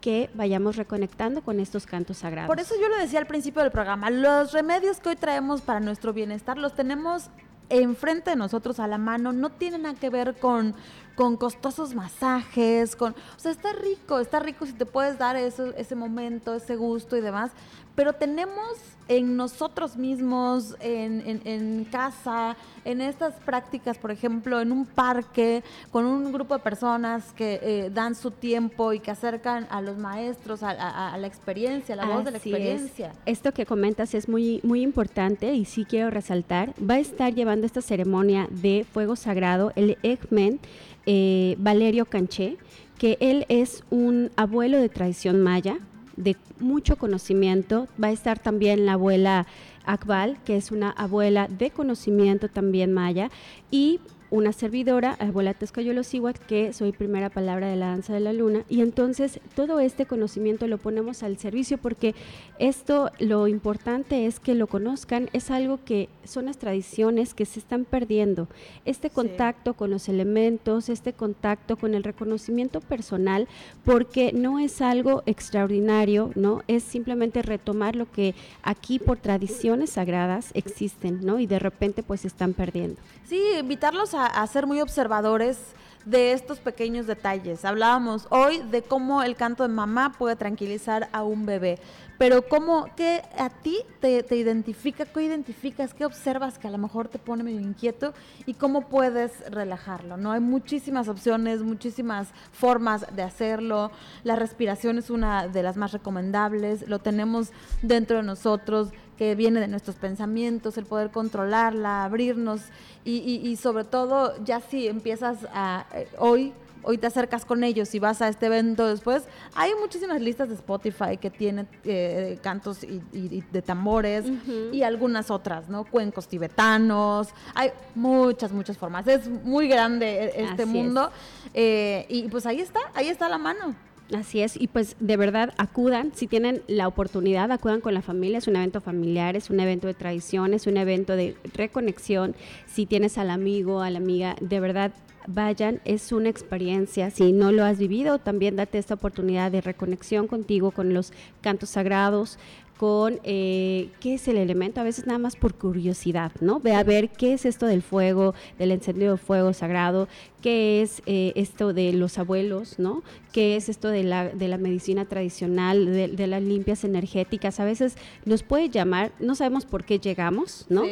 que 0.00 0.30
vayamos 0.34 0.76
reconectando 0.76 1.42
con 1.42 1.58
estos 1.58 1.86
cantos 1.86 2.18
sagrados. 2.18 2.46
Por 2.46 2.60
eso 2.60 2.74
yo 2.80 2.88
lo 2.88 2.96
decía 2.96 3.18
al 3.18 3.26
principio 3.26 3.62
del 3.62 3.72
programa, 3.72 4.10
los 4.10 4.52
remedios 4.52 5.00
que 5.00 5.08
hoy 5.08 5.16
traemos 5.16 5.62
para 5.62 5.80
nuestro 5.80 6.12
bienestar 6.12 6.58
los 6.58 6.74
tenemos 6.74 7.30
enfrente 7.68 8.30
de 8.30 8.36
nosotros 8.36 8.78
a 8.80 8.86
la 8.86 8.98
mano, 8.98 9.32
no 9.32 9.50
tiene 9.50 9.78
nada 9.78 9.98
que 9.98 10.10
ver 10.10 10.36
con, 10.38 10.74
con 11.14 11.36
costosos 11.36 11.94
masajes, 11.94 12.96
con, 12.96 13.12
o 13.12 13.38
sea, 13.38 13.50
está 13.52 13.72
rico, 13.72 14.18
está 14.18 14.40
rico 14.40 14.66
si 14.66 14.72
te 14.72 14.86
puedes 14.86 15.18
dar 15.18 15.36
eso, 15.36 15.74
ese 15.76 15.94
momento, 15.94 16.54
ese 16.54 16.76
gusto 16.76 17.16
y 17.16 17.20
demás, 17.20 17.50
pero 17.96 18.12
tenemos 18.12 18.78
en 19.08 19.36
nosotros 19.36 19.96
mismos, 19.96 20.76
en, 20.80 21.86
casa, 21.90 22.56
en 22.84 23.00
estas 23.00 23.34
prácticas, 23.34 23.98
por 23.98 24.10
ejemplo, 24.10 24.60
en 24.60 24.72
un 24.72 24.84
parque, 24.84 25.62
con 25.90 26.04
un 26.06 26.32
grupo 26.32 26.54
de 26.54 26.60
personas 26.60 27.32
que 27.32 27.60
eh, 27.62 27.90
dan 27.92 28.14
su 28.14 28.32
tiempo 28.32 28.92
y 28.92 29.00
que 29.00 29.10
acercan 29.10 29.66
a 29.70 29.80
los 29.80 29.96
maestros, 29.96 30.62
a, 30.62 31.16
la 31.16 31.26
experiencia, 31.26 31.94
a 31.94 31.98
la 31.98 32.06
voz 32.06 32.24
de 32.24 32.32
la 32.32 32.38
experiencia. 32.38 33.12
Esto 33.26 33.52
que 33.52 33.64
comentas 33.64 34.14
es 34.14 34.28
muy, 34.28 34.60
muy 34.62 34.82
importante 34.82 35.54
y 35.54 35.64
sí 35.64 35.84
quiero 35.84 36.10
resaltar. 36.10 36.74
Va 36.78 36.94
a 36.94 36.98
estar 36.98 37.32
llevando 37.32 37.66
esta 37.66 37.82
ceremonia 37.82 38.48
de 38.50 38.84
fuego 38.92 39.16
sagrado 39.16 39.72
el 39.76 39.98
Eggman 40.02 40.58
eh, 41.06 41.54
Valerio 41.58 42.06
Canché, 42.06 42.58
que 42.98 43.16
él 43.20 43.46
es 43.48 43.84
un 43.90 44.30
abuelo 44.36 44.78
de 44.78 44.88
tradición 44.88 45.40
maya, 45.40 45.78
de 46.16 46.36
mucho 46.60 46.96
conocimiento. 46.96 47.88
Va 48.02 48.08
a 48.08 48.12
estar 48.12 48.38
también 48.38 48.86
la 48.86 48.94
abuela 48.94 49.46
Akbal, 49.84 50.38
que 50.44 50.56
es 50.56 50.72
una 50.72 50.90
abuela 50.90 51.48
de 51.48 51.70
conocimiento 51.70 52.48
también 52.48 52.92
maya, 52.92 53.30
y 53.70 54.00
una 54.36 54.52
servidora, 54.52 55.16
abuela 55.18 55.54
Tezcayolosíhuatl, 55.54 56.44
que 56.46 56.72
soy 56.74 56.92
primera 56.92 57.30
palabra 57.30 57.68
de 57.68 57.76
la 57.76 57.86
danza 57.86 58.12
de 58.12 58.20
la 58.20 58.34
luna, 58.34 58.64
y 58.68 58.82
entonces 58.82 59.40
todo 59.54 59.80
este 59.80 60.04
conocimiento 60.04 60.66
lo 60.66 60.76
ponemos 60.76 61.22
al 61.22 61.38
servicio 61.38 61.78
porque 61.78 62.14
esto 62.58 63.10
lo 63.18 63.48
importante 63.48 64.26
es 64.26 64.38
que 64.38 64.54
lo 64.54 64.66
conozcan, 64.66 65.30
es 65.32 65.50
algo 65.50 65.78
que 65.84 66.10
son 66.24 66.46
las 66.46 66.58
tradiciones 66.58 67.32
que 67.32 67.46
se 67.46 67.58
están 67.58 67.86
perdiendo. 67.86 68.46
Este 68.84 69.08
contacto 69.08 69.72
con 69.72 69.90
los 69.90 70.08
elementos, 70.08 70.90
este 70.90 71.14
contacto 71.14 71.76
con 71.76 71.94
el 71.94 72.04
reconocimiento 72.04 72.80
personal, 72.82 73.48
porque 73.84 74.32
no 74.32 74.58
es 74.58 74.82
algo 74.82 75.22
extraordinario, 75.24 76.30
¿no? 76.34 76.62
Es 76.68 76.82
simplemente 76.82 77.40
retomar 77.40 77.96
lo 77.96 78.10
que 78.10 78.34
aquí 78.62 78.98
por 78.98 79.16
tradiciones 79.16 79.90
sagradas 79.90 80.50
existen, 80.52 81.24
¿no? 81.24 81.40
Y 81.40 81.46
de 81.46 81.58
repente 81.58 82.02
pues 82.02 82.20
se 82.20 82.28
están 82.28 82.52
perdiendo. 82.52 83.00
Sí, 83.28 83.42
invitarlos 83.58 84.14
a, 84.14 84.25
ser 84.46 84.66
muy 84.66 84.80
observadores 84.80 85.58
de 86.06 86.32
estos 86.32 86.60
pequeños 86.60 87.06
detalles. 87.06 87.64
Hablábamos 87.64 88.28
hoy 88.30 88.62
de 88.70 88.82
cómo 88.82 89.24
el 89.24 89.34
canto 89.34 89.64
de 89.64 89.68
mamá 89.68 90.12
puede 90.16 90.36
tranquilizar 90.36 91.08
a 91.12 91.24
un 91.24 91.44
bebé, 91.44 91.80
pero 92.16 92.42
cómo, 92.48 92.86
¿qué 92.96 93.22
a 93.36 93.50
ti 93.50 93.78
te, 94.00 94.24
identifica? 94.30 95.04
¿Qué 95.04 95.22
identificas? 95.22 95.92
¿Qué 95.92 96.04
observas 96.04 96.58
que 96.58 96.68
a 96.68 96.70
lo 96.70 96.78
mejor 96.78 97.08
te 97.08 97.18
pone 97.18 97.42
medio 97.42 97.60
inquieto? 97.60 98.14
¿Y 98.46 98.54
cómo 98.54 98.88
puedes 98.88 99.32
relajarlo? 99.50 100.16
¿no? 100.16 100.30
Hay 100.30 100.40
muchísimas 100.40 101.08
opciones, 101.08 101.62
muchísimas 101.62 102.28
formas 102.52 103.04
de 103.14 103.22
hacerlo. 103.22 103.90
La 104.22 104.36
respiración 104.36 104.98
es 104.98 105.10
una 105.10 105.48
de 105.48 105.62
las 105.64 105.76
más 105.76 105.92
recomendables, 105.92 106.88
lo 106.88 107.00
tenemos 107.00 107.50
dentro 107.82 108.18
de 108.18 108.22
nosotros 108.22 108.90
que 109.16 109.34
viene 109.34 109.60
de 109.60 109.68
nuestros 109.68 109.96
pensamientos, 109.96 110.76
el 110.78 110.84
poder 110.84 111.10
controlarla, 111.10 112.04
abrirnos 112.04 112.62
y, 113.04 113.56
sobre 113.56 113.84
todo 113.84 114.34
ya 114.44 114.60
si 114.60 114.88
empiezas 114.88 115.46
a 115.52 115.86
eh, 115.94 116.08
hoy 116.18 116.52
hoy 116.86 116.98
te 116.98 117.06
acercas 117.08 117.44
con 117.44 117.64
ellos 117.64 117.92
y 117.94 117.98
vas 117.98 118.22
a 118.22 118.28
este 118.28 118.46
evento 118.46 118.86
después, 118.86 119.24
hay 119.56 119.72
muchísimas 119.80 120.20
listas 120.20 120.48
de 120.48 120.54
Spotify 120.54 121.16
que 121.20 121.30
tienen 121.30 121.66
eh, 121.84 122.38
cantos 122.42 122.84
y, 122.84 123.42
de 123.50 123.62
tambores 123.62 124.24
y 124.72 124.82
algunas 124.82 125.30
otras, 125.32 125.68
¿no? 125.68 125.84
Cuencos 125.84 126.28
tibetanos, 126.28 127.30
hay 127.54 127.72
muchas, 127.96 128.52
muchas 128.52 128.78
formas. 128.78 129.06
Es 129.08 129.28
muy 129.28 129.66
grande 129.66 130.26
e, 130.26 130.44
este 130.44 130.64
mundo 130.64 131.10
eh, 131.52 132.06
y 132.08 132.28
pues 132.28 132.46
ahí 132.46 132.60
está, 132.60 132.80
ahí 132.94 133.08
está 133.08 133.28
la 133.28 133.38
mano. 133.38 133.74
Así 134.14 134.40
es, 134.40 134.56
y 134.60 134.68
pues 134.68 134.94
de 135.00 135.16
verdad 135.16 135.52
acudan, 135.58 136.12
si 136.14 136.28
tienen 136.28 136.62
la 136.68 136.86
oportunidad, 136.86 137.50
acudan 137.50 137.80
con 137.80 137.92
la 137.92 138.02
familia, 138.02 138.38
es 138.38 138.46
un 138.46 138.54
evento 138.54 138.80
familiar, 138.80 139.34
es 139.34 139.50
un 139.50 139.58
evento 139.58 139.88
de 139.88 139.94
tradición, 139.94 140.54
es 140.54 140.68
un 140.68 140.76
evento 140.76 141.16
de 141.16 141.36
reconexión, 141.54 142.36
si 142.66 142.86
tienes 142.86 143.18
al 143.18 143.30
amigo, 143.30 143.80
a 143.80 143.90
la 143.90 143.98
amiga, 143.98 144.36
de 144.40 144.60
verdad 144.60 144.92
vayan, 145.26 145.80
es 145.84 146.12
una 146.12 146.28
experiencia, 146.28 147.10
si 147.10 147.32
no 147.32 147.50
lo 147.50 147.64
has 147.64 147.78
vivido, 147.78 148.20
también 148.20 148.54
date 148.54 148.78
esta 148.78 148.94
oportunidad 148.94 149.50
de 149.50 149.60
reconexión 149.60 150.28
contigo, 150.28 150.70
con 150.70 150.94
los 150.94 151.12
cantos 151.40 151.70
sagrados, 151.70 152.38
con 152.76 153.20
eh, 153.24 153.88
qué 154.00 154.14
es 154.14 154.28
el 154.28 154.36
elemento, 154.36 154.80
a 154.80 154.84
veces 154.84 155.06
nada 155.06 155.18
más 155.18 155.34
por 155.34 155.54
curiosidad, 155.54 156.32
¿no? 156.40 156.60
Ve 156.60 156.74
a 156.74 156.84
ver 156.84 157.08
qué 157.08 157.32
es 157.32 157.46
esto 157.46 157.66
del 157.66 157.82
fuego, 157.82 158.34
del 158.58 158.70
encendido 158.70 159.12
de 159.12 159.18
fuego 159.18 159.52
sagrado, 159.54 160.08
qué 160.42 160.82
es 160.82 161.02
eh, 161.06 161.32
esto 161.36 161.72
de 161.72 161.92
los 161.94 162.18
abuelos, 162.18 162.78
¿no? 162.78 163.02
¿Qué 163.32 163.56
es 163.56 163.68
esto 163.68 163.88
de 163.88 164.02
la, 164.04 164.28
de 164.28 164.48
la 164.48 164.58
medicina 164.58 165.06
tradicional, 165.06 165.86
de, 165.86 166.26
las 166.26 166.42
limpias 166.42 166.84
energéticas? 166.84 167.60
A 167.60 167.64
veces 167.64 167.96
nos 168.24 168.42
puede 168.42 168.68
llamar, 168.68 169.12
no 169.18 169.34
sabemos 169.34 169.64
por 169.64 169.84
qué 169.84 169.98
llegamos, 169.98 170.66
¿no? 170.68 170.82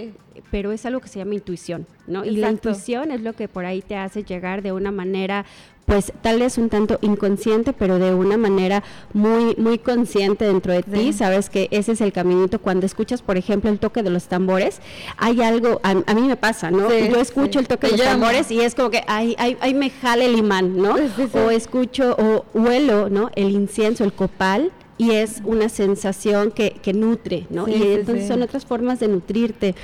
Pero 0.50 0.72
es 0.72 0.84
algo 0.86 1.00
que 1.00 1.08
se 1.08 1.18
llama 1.18 1.34
intuición, 1.34 1.86
¿no? 2.06 2.24
Y 2.24 2.30
la 2.36 2.50
intuición 2.50 3.10
es 3.10 3.20
lo 3.20 3.34
que 3.34 3.46
por 3.46 3.66
ahí 3.66 3.82
te 3.82 3.96
hace 3.96 4.24
llegar 4.24 4.62
de 4.62 4.72
una 4.72 4.90
manera 4.90 5.44
pues 5.86 6.12
tal 6.22 6.40
vez 6.40 6.58
un 6.58 6.68
tanto 6.68 6.98
inconsciente, 7.02 7.72
pero 7.72 7.98
de 7.98 8.14
una 8.14 8.36
manera 8.36 8.82
muy 9.12 9.54
muy 9.56 9.78
consciente 9.78 10.44
dentro 10.46 10.72
de 10.72 10.82
ti, 10.82 11.12
sabes 11.12 11.50
que 11.50 11.68
ese 11.70 11.92
es 11.92 12.00
el 12.00 12.12
caminito. 12.12 12.58
Cuando 12.58 12.86
escuchas, 12.86 13.22
por 13.22 13.36
ejemplo, 13.36 13.70
el 13.70 13.78
toque 13.78 14.02
de 14.02 14.10
los 14.10 14.24
tambores, 14.24 14.80
hay 15.16 15.42
algo, 15.42 15.80
a, 15.82 15.94
mí 15.94 16.22
me 16.22 16.36
pasa, 16.36 16.70
¿no? 16.70 16.88
Yo 16.88 17.20
escucho 17.20 17.58
el 17.58 17.68
toque 17.68 17.88
de 17.88 17.96
los 17.98 18.06
tambores 18.06 18.50
y 18.50 18.60
es 18.60 18.74
como 18.74 18.90
que 18.90 19.04
ahí, 19.06 19.36
ahí, 19.38 19.74
me 19.74 19.90
jale 19.90 20.26
el 20.26 20.36
imán, 20.38 20.76
¿no? 20.76 20.96
O 21.34 21.50
escucho 21.50 22.16
o 22.18 22.44
huelo, 22.54 23.10
¿no? 23.10 23.30
El 23.34 23.50
incienso, 23.50 24.04
el 24.04 24.12
copal 24.12 24.72
y 24.96 25.10
es 25.12 25.42
una 25.44 25.68
sensación 25.68 26.50
que, 26.50 26.72
que 26.82 26.92
nutre, 26.92 27.46
¿no? 27.50 27.68
y 27.68 27.82
entonces 27.94 28.28
son 28.28 28.42
otras 28.42 28.64
formas 28.64 29.00
de 29.00 29.08
nutrirte. 29.08 29.74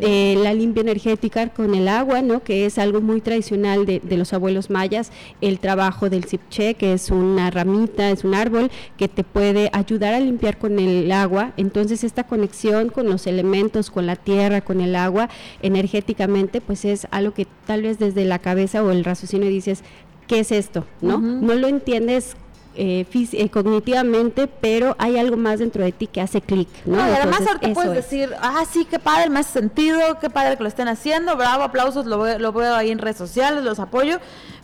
Eh, 0.00 0.36
la 0.42 0.54
limpia 0.54 0.80
energética 0.80 1.48
con 1.48 1.74
el 1.74 1.88
agua, 1.88 2.22
¿no? 2.22 2.42
que 2.42 2.66
es 2.66 2.78
algo 2.78 3.00
muy 3.00 3.20
tradicional 3.20 3.86
de, 3.86 4.00
los 4.16 4.32
abuelos 4.32 4.70
mayas, 4.70 5.12
el 5.40 5.58
trabajo 5.58 6.10
del 6.10 6.24
cipche, 6.24 6.74
que 6.74 6.92
es 6.92 7.10
una 7.10 7.50
ramita, 7.50 8.10
es 8.10 8.24
un 8.24 8.34
árbol 8.34 8.70
que 8.96 9.08
te 9.08 9.24
puede 9.24 9.70
ayudar 9.72 10.14
a 10.14 10.20
limpiar 10.20 10.58
con 10.58 10.78
el 10.78 11.10
agua, 11.12 11.52
entonces 11.56 12.04
esta 12.04 12.24
conexión 12.24 12.88
con 12.88 13.08
los 13.08 13.26
elementos, 13.26 13.90
con 13.90 14.06
la 14.06 14.16
tierra, 14.16 14.60
con 14.60 14.80
el 14.80 14.96
agua, 14.96 15.28
energéticamente, 15.62 16.60
pues 16.60 16.84
es 16.84 17.06
algo 17.10 17.34
que 17.34 17.46
tal 17.66 17.82
vez 17.82 17.98
desde 17.98 18.24
la 18.24 18.38
cabeza 18.38 18.82
o 18.82 18.90
el 18.90 19.04
raciocinio 19.04 19.48
dices, 19.48 19.82
¿qué 20.26 20.40
es 20.40 20.52
esto? 20.52 20.86
¿No? 21.00 21.18
No 21.18 21.54
lo 21.54 21.68
entiendes 21.68 22.36
eh, 22.74 23.06
eh, 23.12 23.48
cognitivamente, 23.50 24.46
pero 24.46 24.94
hay 24.98 25.18
algo 25.18 25.36
más 25.36 25.58
dentro 25.58 25.84
de 25.84 25.92
ti 25.92 26.06
que 26.06 26.20
hace 26.20 26.40
clic, 26.40 26.68
¿no? 26.84 26.96
y 26.96 27.12
además 27.12 27.42
ahorita 27.46 27.72
puedes 27.72 27.94
decir, 27.94 28.30
ah, 28.40 28.62
sí, 28.70 28.84
qué 28.84 28.98
padre, 28.98 29.28
me 29.28 29.40
hace 29.40 29.60
sentido, 29.60 30.18
qué 30.20 30.30
padre 30.30 30.56
que 30.56 30.62
lo 30.62 30.68
estén 30.68 30.88
haciendo, 30.88 31.36
bravo, 31.36 31.62
aplausos, 31.62 32.06
lo 32.06 32.38
lo 32.38 32.52
veo 32.52 32.74
ahí 32.74 32.90
en 32.90 32.98
redes 32.98 33.16
sociales, 33.16 33.64
los 33.64 33.80
apoyo, 33.80 34.18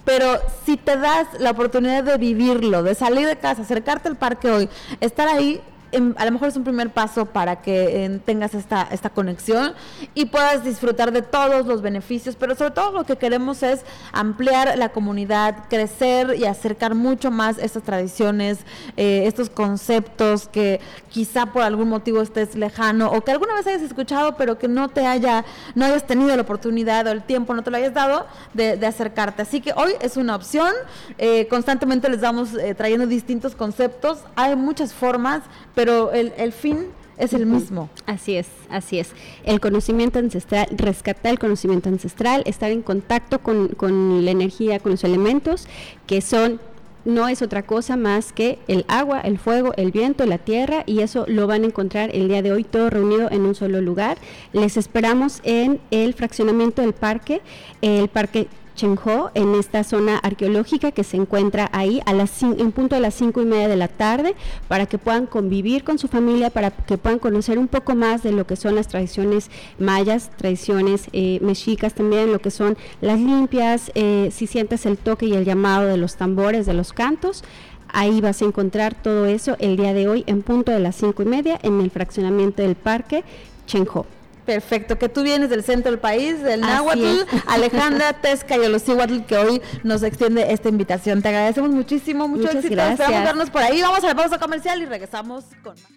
pero 0.04 0.38
si 0.64 0.76
te 0.76 0.96
das 0.96 1.26
la 1.40 1.50
oportunidad 1.50 2.04
de 2.04 2.16
vivirlo, 2.16 2.82
de 2.82 2.94
salir 2.94 3.26
de 3.26 3.36
casa, 3.36 3.62
acercarte 3.62 4.08
al 4.08 4.16
parque 4.16 4.50
hoy, 4.50 4.68
estar 5.00 5.26
ahí, 5.28 5.60
a 5.92 6.24
lo 6.24 6.32
mejor 6.32 6.48
es 6.48 6.56
un 6.56 6.64
primer 6.64 6.90
paso 6.90 7.26
para 7.26 7.62
que 7.62 8.20
tengas 8.24 8.54
esta, 8.54 8.88
esta 8.90 9.10
conexión 9.10 9.74
y 10.14 10.26
puedas 10.26 10.64
disfrutar 10.64 11.12
de 11.12 11.22
todos 11.22 11.66
los 11.66 11.82
beneficios, 11.82 12.36
pero 12.36 12.54
sobre 12.54 12.72
todo 12.72 12.92
lo 12.92 13.04
que 13.04 13.16
queremos 13.16 13.62
es 13.62 13.84
ampliar 14.12 14.76
la 14.76 14.90
comunidad, 14.90 15.64
crecer 15.68 16.36
y 16.38 16.44
acercar 16.44 16.94
mucho 16.94 17.30
más 17.30 17.58
estas 17.58 17.82
tradiciones, 17.82 18.58
eh, 18.96 19.24
estos 19.26 19.50
conceptos 19.50 20.48
que 20.48 20.80
quizá 21.10 21.46
por 21.46 21.62
algún 21.62 21.88
motivo 21.88 22.20
estés 22.20 22.54
lejano 22.54 23.10
o 23.10 23.22
que 23.22 23.30
alguna 23.30 23.54
vez 23.54 23.66
hayas 23.66 23.82
escuchado 23.82 24.36
pero 24.36 24.58
que 24.58 24.68
no 24.68 24.88
te 24.88 25.06
haya, 25.06 25.44
no 25.74 25.84
hayas 25.84 26.06
tenido 26.06 26.34
la 26.34 26.42
oportunidad 26.42 27.06
o 27.06 27.10
el 27.10 27.22
tiempo, 27.22 27.54
no 27.54 27.62
te 27.62 27.70
lo 27.70 27.76
hayas 27.76 27.94
dado 27.94 28.26
de, 28.54 28.86
acercarte. 28.86 29.42
Así 29.42 29.60
que 29.60 29.72
hoy 29.76 29.92
es 30.00 30.16
una 30.16 30.36
opción, 30.36 30.72
eh, 31.18 31.48
constantemente 31.48 32.08
les 32.08 32.20
vamos 32.20 32.54
eh, 32.54 32.74
trayendo 32.74 33.06
distintos 33.06 33.54
conceptos, 33.54 34.18
hay 34.36 34.54
muchas 34.54 34.92
formas, 34.92 35.42
pero 35.76 36.10
el, 36.10 36.32
el 36.38 36.52
fin 36.52 36.86
es 37.18 37.32
el 37.32 37.46
mismo. 37.46 37.88
Así 38.06 38.34
es, 38.34 38.48
así 38.70 38.98
es. 38.98 39.10
El 39.44 39.60
conocimiento 39.60 40.18
ancestral, 40.18 40.66
rescatar 40.72 41.32
el 41.32 41.38
conocimiento 41.38 41.88
ancestral, 41.88 42.42
estar 42.46 42.70
en 42.70 42.82
contacto 42.82 43.40
con, 43.40 43.68
con 43.68 44.24
la 44.24 44.30
energía, 44.30 44.80
con 44.80 44.92
los 44.92 45.04
elementos, 45.04 45.68
que 46.06 46.20
son 46.20 46.60
no 47.04 47.28
es 47.28 47.40
otra 47.40 47.62
cosa 47.62 47.96
más 47.96 48.32
que 48.32 48.58
el 48.66 48.84
agua, 48.88 49.20
el 49.20 49.38
fuego, 49.38 49.72
el 49.76 49.92
viento, 49.92 50.26
la 50.26 50.38
tierra 50.38 50.82
y 50.86 51.00
eso 51.00 51.24
lo 51.28 51.46
van 51.46 51.62
a 51.62 51.66
encontrar 51.66 52.10
el 52.12 52.26
día 52.26 52.42
de 52.42 52.50
hoy 52.50 52.64
todo 52.64 52.90
reunido 52.90 53.30
en 53.30 53.42
un 53.42 53.54
solo 53.54 53.80
lugar. 53.80 54.18
Les 54.52 54.76
esperamos 54.76 55.40
en 55.44 55.78
el 55.92 56.14
fraccionamiento 56.14 56.82
del 56.82 56.94
parque, 56.94 57.42
el 57.80 58.08
parque 58.08 58.48
Chenjo, 58.76 59.30
en 59.34 59.54
esta 59.54 59.82
zona 59.82 60.18
arqueológica 60.18 60.92
que 60.92 61.02
se 61.02 61.16
encuentra 61.16 61.68
ahí 61.72 62.00
a 62.06 62.12
las 62.12 62.42
en 62.42 62.70
punto 62.72 62.94
a 62.94 63.00
las 63.00 63.14
cinco 63.14 63.42
y 63.42 63.46
media 63.46 63.66
de 63.66 63.76
la 63.76 63.88
tarde, 63.88 64.36
para 64.68 64.86
que 64.86 64.98
puedan 64.98 65.26
convivir 65.26 65.82
con 65.82 65.98
su 65.98 66.06
familia, 66.06 66.50
para 66.50 66.70
que 66.70 66.98
puedan 66.98 67.18
conocer 67.18 67.58
un 67.58 67.66
poco 67.66 67.94
más 67.96 68.22
de 68.22 68.32
lo 68.32 68.46
que 68.46 68.54
son 68.54 68.76
las 68.76 68.86
tradiciones 68.86 69.50
mayas, 69.78 70.30
tradiciones 70.36 71.08
eh, 71.12 71.38
mexicas 71.42 71.94
también, 71.94 72.30
lo 72.30 72.38
que 72.38 72.50
son 72.50 72.76
las 73.00 73.18
limpias, 73.18 73.90
eh, 73.94 74.28
si 74.30 74.46
sientes 74.46 74.86
el 74.86 74.98
toque 74.98 75.26
y 75.26 75.34
el 75.34 75.44
llamado 75.44 75.86
de 75.86 75.96
los 75.96 76.16
tambores, 76.16 76.66
de 76.66 76.74
los 76.74 76.92
cantos, 76.92 77.42
Ahí 77.88 78.20
vas 78.20 78.42
a 78.42 78.44
encontrar 78.44 79.00
todo 79.00 79.26
eso 79.26 79.56
el 79.58 79.76
día 79.76 79.94
de 79.94 80.08
hoy 80.08 80.24
en 80.26 80.42
punto 80.42 80.72
de 80.72 80.80
las 80.80 80.96
cinco 80.96 81.22
y 81.22 81.26
media 81.26 81.58
en 81.62 81.80
el 81.80 81.90
fraccionamiento 81.90 82.60
del 82.60 82.74
parque 82.74 83.24
Chenjo. 83.66 84.06
Perfecto, 84.46 84.96
que 84.96 85.08
tú 85.08 85.22
vienes 85.22 85.50
del 85.50 85.64
centro 85.64 85.90
del 85.90 86.00
país, 86.00 86.40
del 86.42 86.60
Nahuatl, 86.60 87.26
Alejandra 87.46 88.12
Tesca 88.14 88.56
y 88.56 88.60
Olosíhuatl, 88.60 89.24
que 89.26 89.36
hoy 89.36 89.62
nos 89.82 90.02
extiende 90.04 90.52
esta 90.52 90.68
invitación. 90.68 91.20
Te 91.20 91.28
agradecemos 91.28 91.70
muchísimo, 91.70 92.28
mucho 92.28 92.42
Muchas 92.42 92.56
éxito. 92.56 92.74
gracias. 92.74 93.00
Esperamos 93.00 93.24
vernos 93.26 93.50
por 93.50 93.62
ahí. 93.62 93.82
Vamos 93.82 94.04
a 94.04 94.06
la 94.06 94.14
pausa 94.14 94.38
comercial 94.38 94.80
y 94.80 94.86
regresamos 94.86 95.44
con 95.62 95.74
más. 95.74 95.96